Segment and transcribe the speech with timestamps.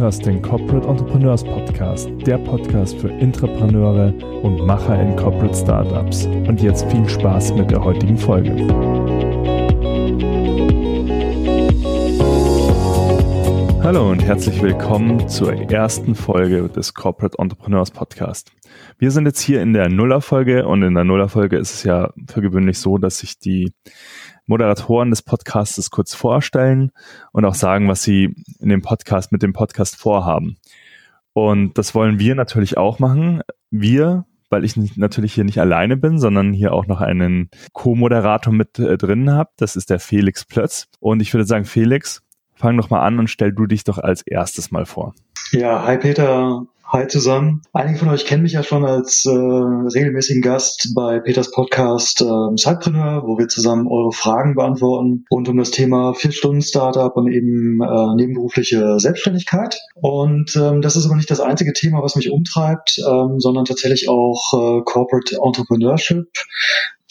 [0.00, 6.24] hörst den Corporate Entrepreneurs Podcast, der Podcast für Intrapreneure und Macher in Corporate Startups.
[6.24, 8.50] Und jetzt viel Spaß mit der heutigen Folge.
[13.90, 18.52] Hallo und herzlich willkommen zur ersten Folge des Corporate Entrepreneurs Podcast.
[18.98, 22.40] Wir sind jetzt hier in der Nullerfolge und in der Nullerfolge ist es ja für
[22.40, 23.72] gewöhnlich so, dass sich die
[24.46, 26.92] Moderatoren des Podcasts kurz vorstellen
[27.32, 30.58] und auch sagen, was sie in dem Podcast mit dem Podcast vorhaben.
[31.32, 33.42] Und das wollen wir natürlich auch machen.
[33.72, 38.78] Wir, weil ich natürlich hier nicht alleine bin, sondern hier auch noch einen Co-Moderator mit
[38.78, 39.50] äh, drin habe.
[39.56, 40.86] Das ist der Felix Plötz.
[41.00, 42.22] Und ich würde sagen, Felix,
[42.60, 45.14] fang doch mal an und stell du dich doch als erstes mal vor.
[45.52, 46.66] Ja, hi Peter.
[46.92, 47.62] Hi zusammen.
[47.72, 52.24] Einige von euch kennen mich ja schon als äh, regelmäßigen Gast bei Peters Podcast äh,
[52.56, 58.14] Sidepreneur, wo wir zusammen eure Fragen beantworten rund um das Thema Vier-Stunden-Startup und eben äh,
[58.16, 59.78] nebenberufliche Selbstständigkeit.
[59.94, 64.08] Und ähm, das ist aber nicht das einzige Thema, was mich umtreibt, ähm, sondern tatsächlich
[64.08, 66.26] auch äh, Corporate Entrepreneurship.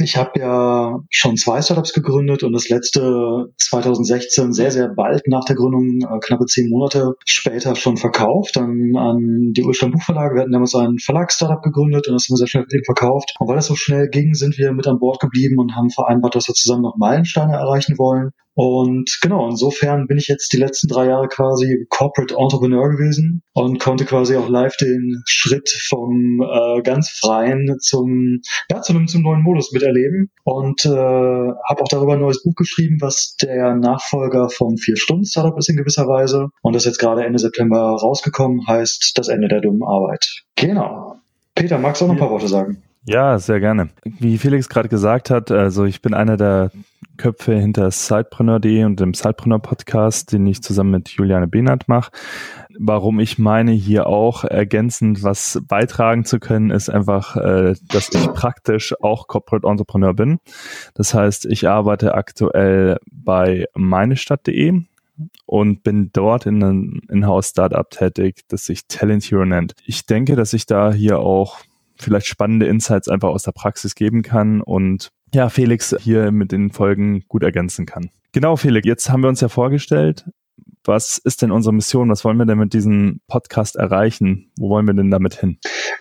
[0.00, 5.44] Ich habe ja schon zwei Startups gegründet und das letzte 2016 sehr, sehr bald nach
[5.44, 10.34] der Gründung, äh, knappe zehn Monate später schon verkauft dann an die Ulstein Buchverlage.
[10.34, 13.34] Wir hatten damals ein Verlagsstartup gegründet und das haben wir sehr schnell verkauft.
[13.38, 16.34] Und weil das so schnell ging, sind wir mit an Bord geblieben und haben vereinbart,
[16.34, 18.30] dass wir zusammen noch Meilensteine erreichen wollen.
[18.54, 23.78] Und genau, insofern bin ich jetzt die letzten drei Jahre quasi Corporate Entrepreneur gewesen und
[23.78, 28.40] konnte quasi auch live den Schritt vom äh, ganz freien zum,
[28.70, 32.54] ja, zu einem zum neuen Modus miterleben und äh, habe auch darüber ein neues Buch
[32.54, 36.48] geschrieben, was der Nachfolger vom Vier-Stunden-Startup ist in gewisser Weise.
[36.62, 40.42] Und das ist jetzt gerade Ende September rausgekommen, heißt das Ende der dummen Arbeit.
[40.56, 41.16] Genau.
[41.54, 42.82] Peter, magst du auch noch ein paar Worte sagen?
[43.06, 43.90] Ja, sehr gerne.
[44.04, 46.70] Wie Felix gerade gesagt hat, also ich bin einer der
[47.20, 52.10] Köpfe hinter Sidepreneur.de und dem Sidepreneur Podcast, den ich zusammen mit Juliane Behnert mache.
[52.78, 58.26] Warum ich meine, hier auch ergänzend was beitragen zu können, ist einfach, äh, dass ich
[58.32, 60.38] praktisch auch Corporate Entrepreneur bin.
[60.94, 64.80] Das heißt, ich arbeite aktuell bei meinestadt.de
[65.44, 69.74] und bin dort in einem Inhouse-Startup tätig, das sich Talent Hero nennt.
[69.84, 71.58] Ich denke, dass ich da hier auch
[71.98, 76.70] vielleicht spannende Insights einfach aus der Praxis geben kann und ja, Felix hier mit den
[76.70, 78.10] Folgen gut ergänzen kann.
[78.32, 80.24] Genau, Felix, jetzt haben wir uns ja vorgestellt,
[80.84, 82.08] was ist denn unsere Mission?
[82.08, 84.50] Was wollen wir denn mit diesem Podcast erreichen?
[84.58, 85.58] Wo wollen wir denn damit hin?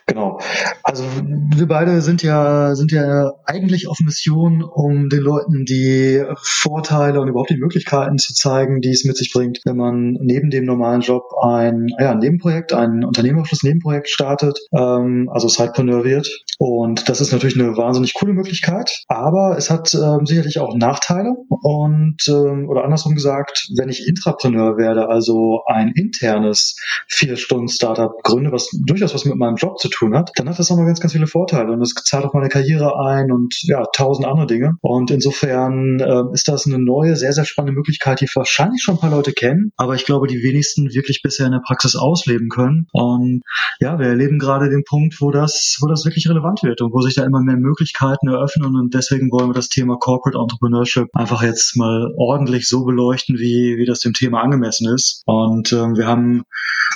[0.09, 0.39] Genau.
[0.83, 7.21] Also wir beide sind ja, sind ja eigentlich auf Mission, um den Leuten die Vorteile
[7.21, 10.65] und überhaupt die Möglichkeiten zu zeigen, die es mit sich bringt, wenn man neben dem
[10.65, 16.43] normalen Job ein, ja, ein Nebenprojekt, ein unternehmerisches Nebenprojekt startet, ähm, also Sidepreneur wird.
[16.57, 21.35] Und das ist natürlich eine wahnsinnig coole Möglichkeit, aber es hat ähm, sicherlich auch Nachteile
[21.49, 26.75] und ähm, oder andersrum gesagt, wenn ich Intrapreneur werde, also ein internes
[27.07, 30.85] Vier-Stunden-Startup gründe, was durchaus was mit meinem Job zu tun hat, dann hat das nochmal
[30.85, 34.47] ganz, ganz viele Vorteile und es zahlt auch meine Karriere ein und ja, tausend andere
[34.47, 34.73] Dinge.
[34.81, 38.99] Und insofern äh, ist das eine neue, sehr, sehr spannende Möglichkeit, die wahrscheinlich schon ein
[38.99, 42.88] paar Leute kennen, aber ich glaube, die wenigsten wirklich bisher in der Praxis ausleben können.
[42.91, 43.41] Und
[43.79, 47.01] ja, wir erleben gerade den Punkt, wo das, wo das wirklich relevant wird und wo
[47.01, 51.43] sich da immer mehr Möglichkeiten eröffnen und deswegen wollen wir das Thema Corporate Entrepreneurship einfach
[51.43, 55.23] jetzt mal ordentlich so beleuchten, wie, wie das dem Thema angemessen angemessen ist.
[55.25, 56.43] Und ähm, wir haben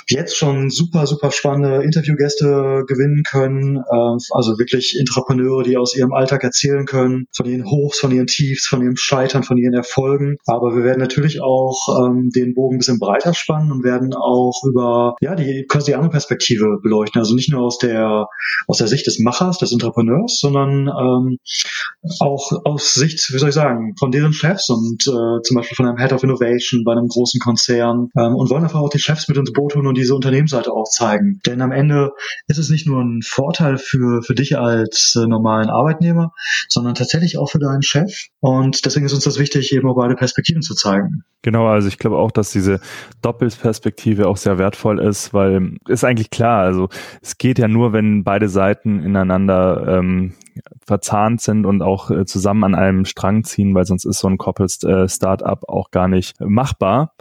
[0.08, 3.76] jetzt schon super, super spannende Interviewgäste gewinnen können.
[3.76, 8.26] Äh, also wirklich Intrapreneure, die aus ihrem Alltag erzählen können, von ihren Hochs, von ihren
[8.26, 10.36] Tiefs, von ihrem Scheitern, von ihren Erfolgen.
[10.46, 14.62] Aber wir werden natürlich auch ähm, den Bogen ein bisschen breiter spannen und werden auch
[14.64, 17.20] über ja die die andere Perspektive beleuchten.
[17.20, 18.26] Also nicht nur aus der
[18.66, 21.38] aus der Sicht des Machers, des Entrepreneurs, sondern ähm,
[22.20, 25.86] auch aus Sicht, wie soll ich sagen, von deren Chefs und äh, zum Beispiel von
[25.86, 29.28] einem Head of Innovation bei einem großen Konzern ähm, und wollen einfach auch die Chefs
[29.28, 31.40] mit ins Boot holen und diese Unternehmensseite auch zeigen.
[31.46, 32.10] Denn am Ende
[32.48, 36.32] ist es nicht nur ein Vorteil für, für dich als äh, normalen Arbeitnehmer,
[36.68, 38.26] sondern tatsächlich auch für deinen Chef.
[38.40, 41.22] Und deswegen ist uns das wichtig, eben auch beide Perspektiven zu zeigen.
[41.42, 42.80] Genau, also ich glaube auch, dass diese
[43.22, 46.88] Doppelperspektive auch sehr wertvoll ist, weil ist eigentlich klar, also
[47.22, 50.34] es geht ja nur, wenn beide Seiten ineinander ähm,
[50.84, 54.38] verzahnt sind und auch äh, zusammen an einem Strang ziehen, weil sonst ist so ein
[54.38, 57.12] Corporate äh, Startup auch gar nicht machbar.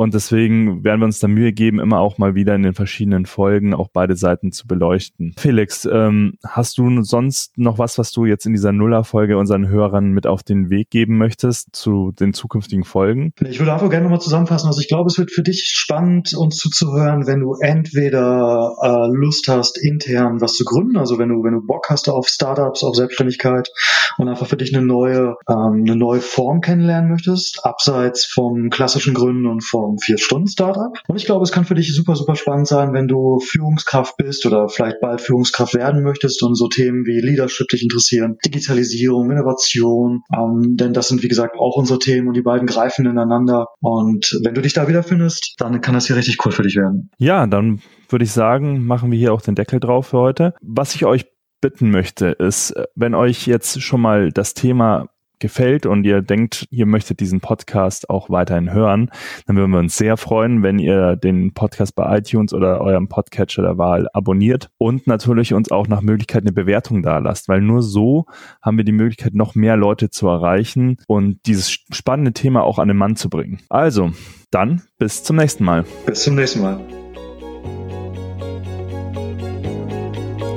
[0.00, 3.26] Und deswegen werden wir uns da Mühe geben, immer auch mal wieder in den verschiedenen
[3.26, 5.34] Folgen auch beide Seiten zu beleuchten.
[5.36, 10.12] Felix, ähm, hast du sonst noch was, was du jetzt in dieser Nuller-Folge unseren Hörern
[10.12, 13.34] mit auf den Weg geben möchtest zu den zukünftigen Folgen?
[13.46, 14.68] Ich würde einfach gerne nochmal zusammenfassen.
[14.68, 19.48] Also ich glaube, es wird für dich spannend, uns zuzuhören, wenn du entweder äh, Lust
[19.48, 22.96] hast, intern was zu gründen, also wenn du, wenn du Bock hast auf Startups, auf
[22.96, 23.68] Selbstständigkeit
[24.16, 29.12] und einfach für dich eine neue, ähm, eine neue Form kennenlernen möchtest, abseits vom klassischen
[29.12, 30.92] Gründen und vom um vier Stunden Startup.
[31.08, 34.46] Und ich glaube, es kann für dich super, super spannend sein, wenn du Führungskraft bist
[34.46, 40.22] oder vielleicht bald Führungskraft werden möchtest und so Themen wie Leadership dich interessieren, Digitalisierung, Innovation,
[40.34, 43.66] ähm, denn das sind, wie gesagt, auch unsere Themen und die beiden greifen ineinander.
[43.80, 47.10] Und wenn du dich da wiederfindest, dann kann das hier richtig cool für dich werden.
[47.18, 50.54] Ja, dann würde ich sagen, machen wir hier auch den Deckel drauf für heute.
[50.62, 51.26] Was ich euch
[51.60, 55.08] bitten möchte, ist, wenn euch jetzt schon mal das Thema
[55.40, 59.10] gefällt und ihr denkt, ihr möchtet diesen Podcast auch weiterhin hören,
[59.46, 63.62] dann würden wir uns sehr freuen, wenn ihr den Podcast bei iTunes oder eurem Podcatcher
[63.62, 67.82] der Wahl abonniert und natürlich uns auch nach Möglichkeit eine Bewertung da lasst, weil nur
[67.82, 68.26] so
[68.62, 72.88] haben wir die Möglichkeit, noch mehr Leute zu erreichen und dieses spannende Thema auch an
[72.88, 73.60] den Mann zu bringen.
[73.68, 74.12] Also,
[74.50, 75.84] dann bis zum nächsten Mal.
[76.06, 76.80] Bis zum nächsten Mal.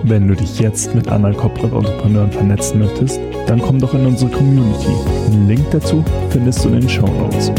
[0.05, 4.31] Wenn du dich jetzt mit anderen Corporate Entrepreneuren vernetzen möchtest, dann komm doch in unsere
[4.31, 4.93] Community.
[5.27, 7.51] Einen Link dazu findest du in den Show Notes.